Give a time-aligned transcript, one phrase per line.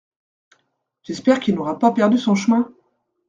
[1.03, 2.73] J’espère qu’il n’aura pas perdu son chemin!